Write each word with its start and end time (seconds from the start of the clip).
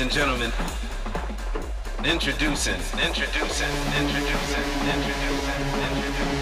Ladies 0.00 0.16
and 0.16 0.24
gentlemen, 0.24 0.52
introducing, 2.10 2.80
introducing, 3.04 3.68
introducing, 3.98 4.64
introducing, 4.88 5.60
introducing. 5.76 6.40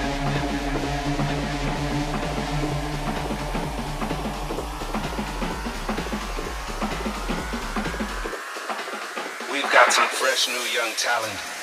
We've 9.51 9.73
got 9.73 9.93
some 9.93 10.07
fresh 10.07 10.47
new 10.47 10.55
young 10.73 10.95
talent. 10.95 11.58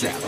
This. 0.00 0.21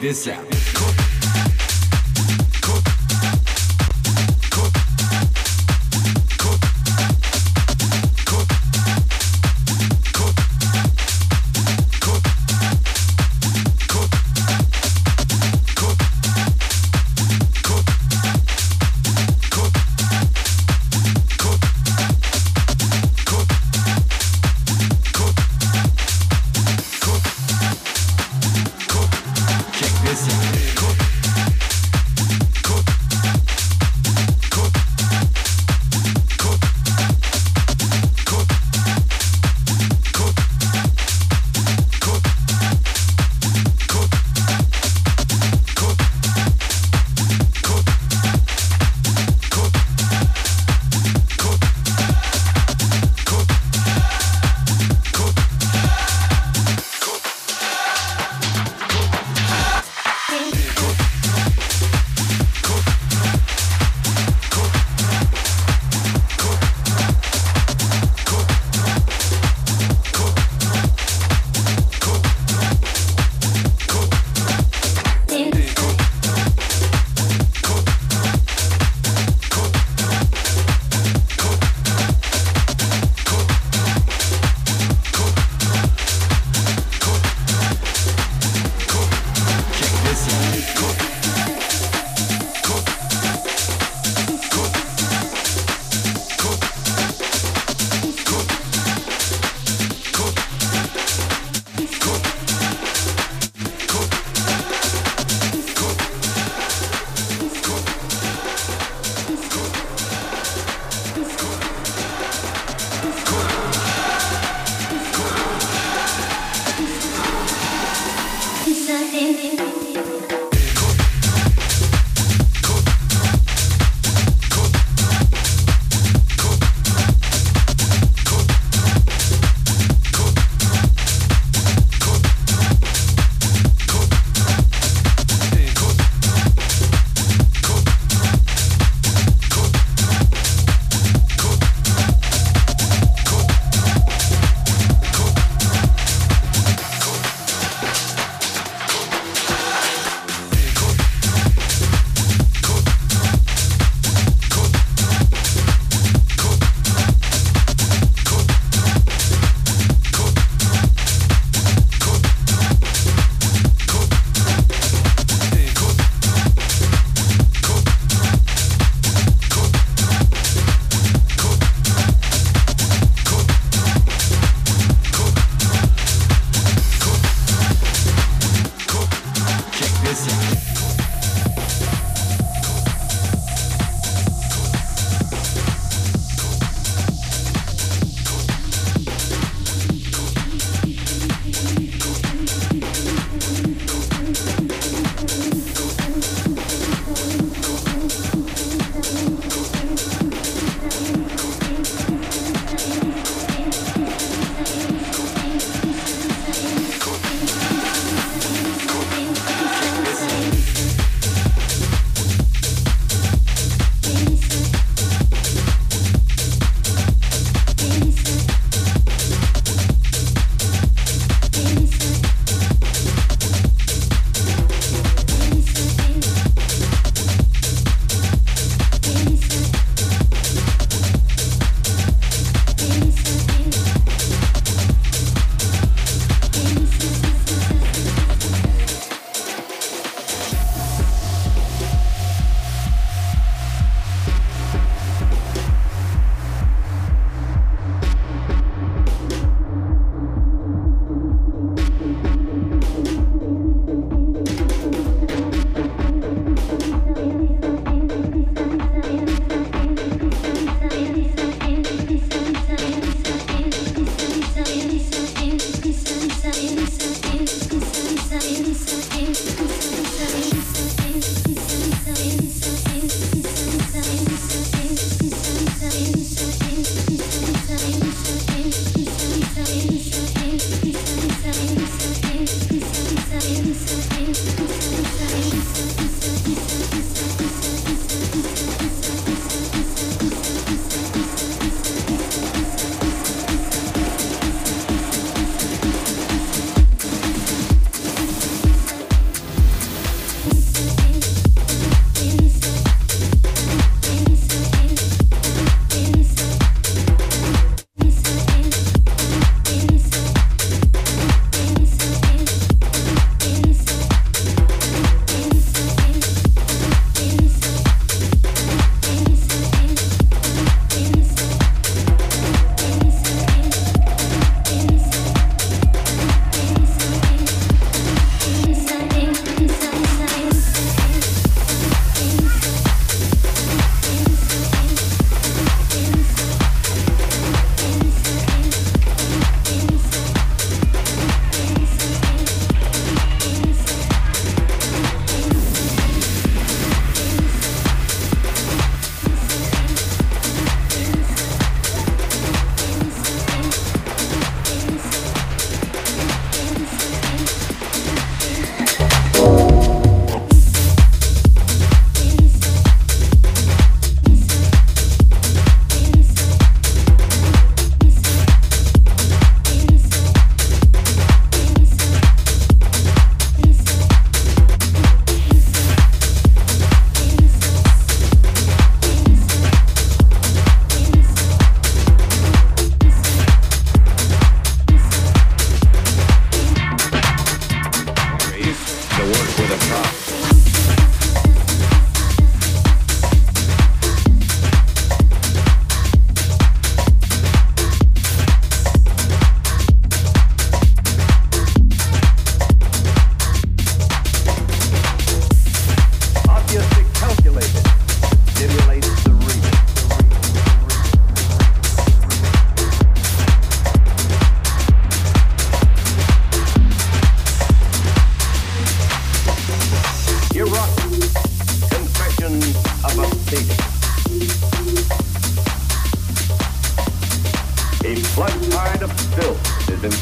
This 0.00 0.26
out. 0.26 0.55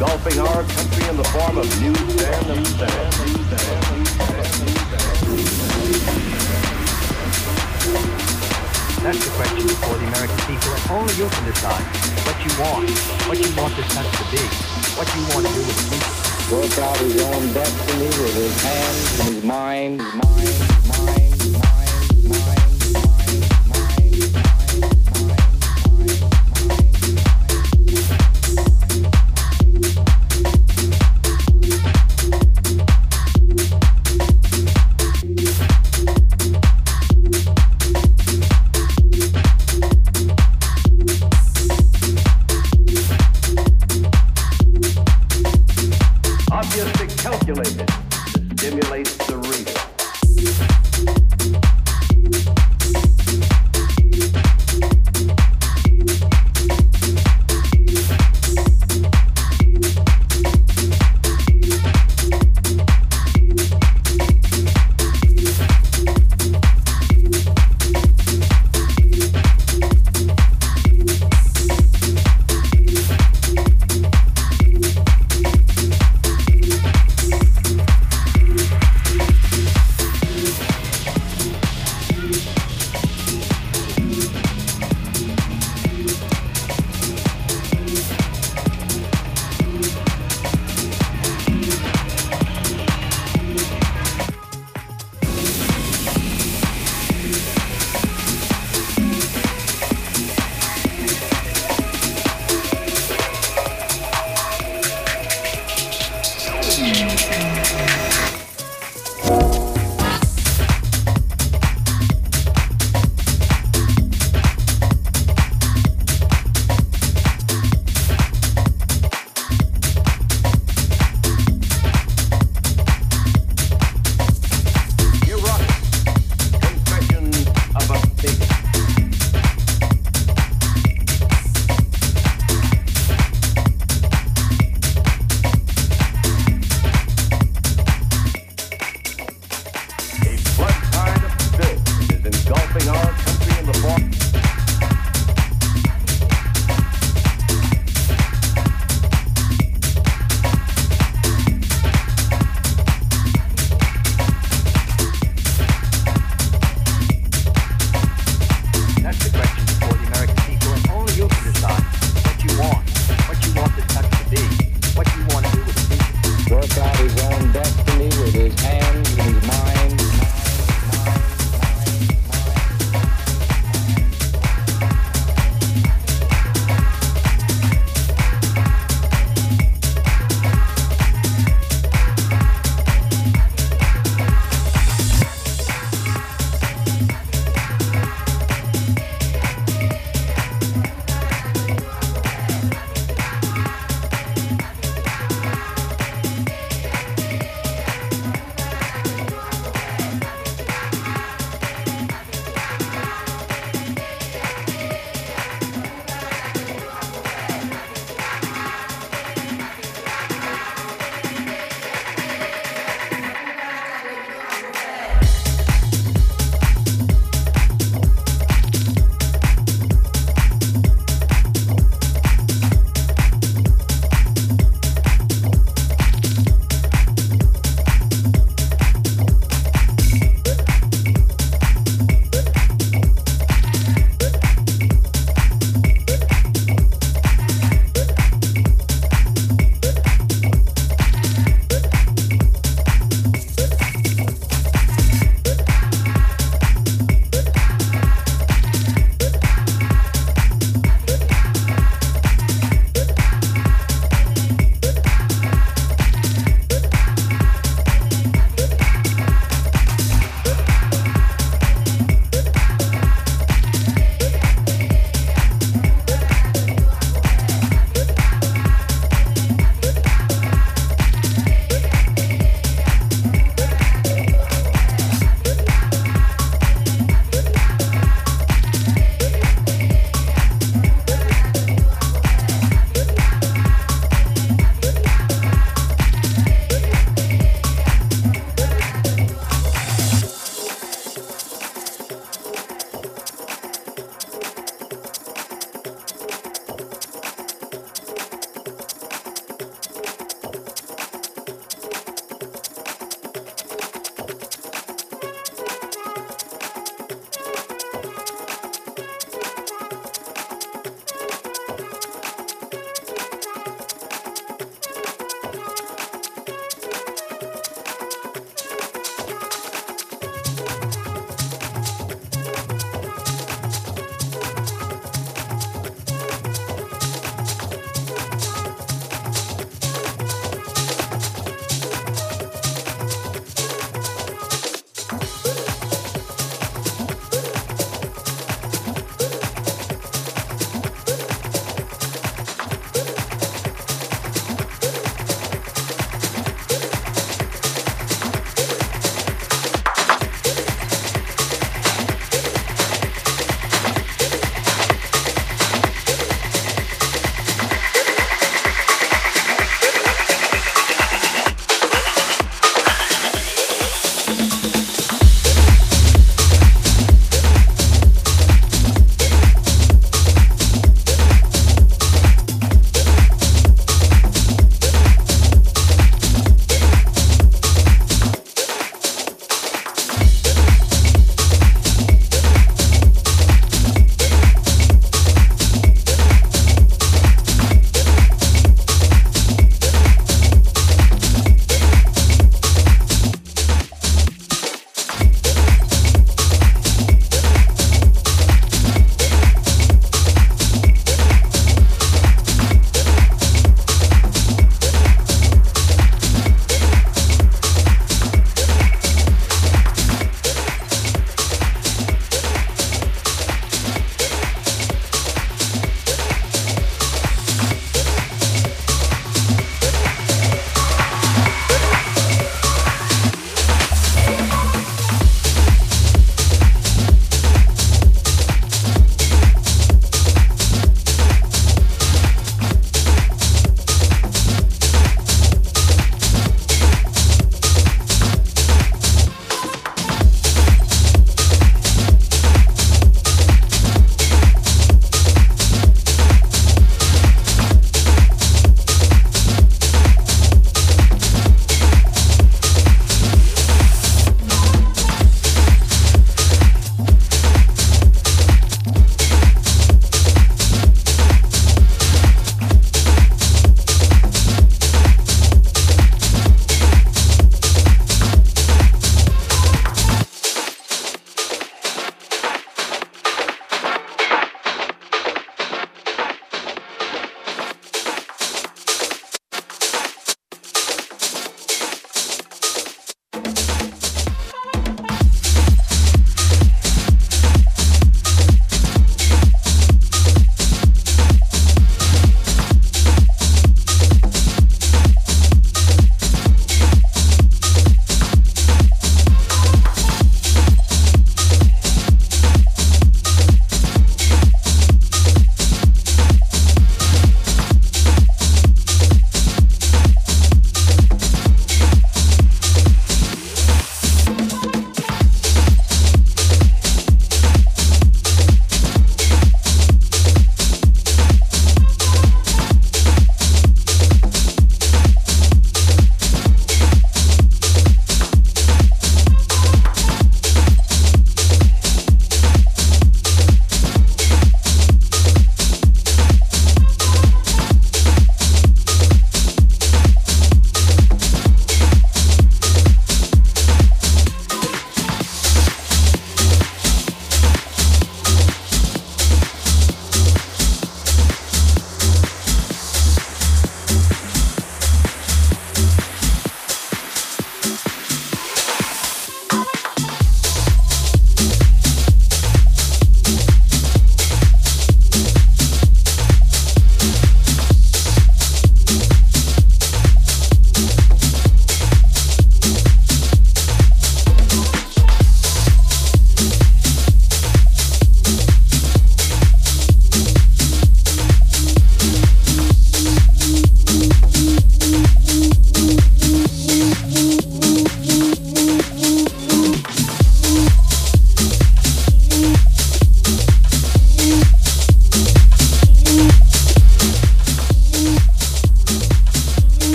Engulfing 0.00 0.38
our 0.38 0.62
country 0.62 1.08
in 1.08 1.16
the 1.16 1.24
form 1.24 1.58
of 1.58 1.66
newsstand 1.82 2.46
and 2.50 2.64
That's 9.02 9.24
the 9.24 9.30
question 9.34 9.66
before 9.66 9.96
the 9.98 10.06
American 10.06 10.38
people, 10.46 10.70
and 10.70 10.90
only 10.90 11.14
you 11.14 11.28
can 11.28 11.44
decide 11.46 11.82
what 12.26 12.38
you 12.44 12.52
want, 12.62 12.90
what 13.26 13.38
you 13.42 13.50
want 13.56 13.74
this 13.74 13.92
country 13.92 14.14
to 14.14 14.26
be, 14.30 14.42
what 14.94 15.08
you 15.16 15.22
want 15.34 15.46
to 15.46 15.52
do 15.52 15.60
with 15.66 15.74
the 15.74 15.86
future. 15.90 16.54
Work 16.54 16.78
out 16.78 16.96
his 16.98 17.20
own 17.22 17.52
destiny 17.52 18.06
with 18.06 18.34
his 18.34 18.62
hands 18.62 19.20
and 19.20 19.34
his 19.34 19.44
mind, 19.44 20.00
his 20.00 20.14
mind, 20.14 20.30
his 20.46 20.78
mind, 20.86 21.42
his 21.42 21.52
mind, 21.54 21.88
his 22.12 22.46
mind, 22.46 22.57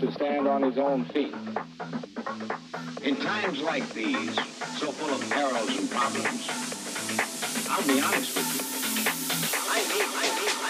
to 0.00 0.12
stand 0.12 0.46
on 0.46 0.62
his 0.62 0.76
own 0.76 1.04
feet. 1.06 1.34
In 3.02 3.16
times 3.16 3.60
like 3.62 3.88
these, 3.94 4.34
so 4.76 4.92
full 4.92 5.14
of 5.14 5.30
perils 5.30 5.78
and 5.78 5.90
problems, 5.90 6.48
I'll 7.70 7.86
be 7.86 8.00
honest 8.00 8.36
with 8.36 8.48
you. 8.54 8.66
I 9.70 9.78
need, 9.88 10.04
I 10.04 10.40
need, 10.40 10.65